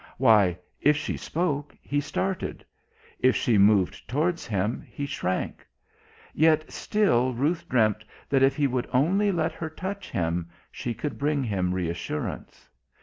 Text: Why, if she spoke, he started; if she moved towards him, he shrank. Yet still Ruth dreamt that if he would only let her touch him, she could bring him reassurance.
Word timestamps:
Why, 0.17 0.57
if 0.81 0.97
she 0.97 1.15
spoke, 1.15 1.77
he 1.79 1.99
started; 2.01 2.65
if 3.19 3.35
she 3.35 3.59
moved 3.59 4.09
towards 4.09 4.47
him, 4.47 4.83
he 4.89 5.05
shrank. 5.05 5.63
Yet 6.33 6.71
still 6.71 7.35
Ruth 7.35 7.69
dreamt 7.69 8.03
that 8.27 8.41
if 8.41 8.55
he 8.55 8.65
would 8.65 8.89
only 8.93 9.31
let 9.31 9.51
her 9.51 9.69
touch 9.69 10.09
him, 10.09 10.49
she 10.71 10.95
could 10.95 11.19
bring 11.19 11.43
him 11.43 11.71
reassurance. 11.71 12.67